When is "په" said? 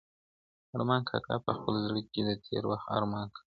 1.45-1.51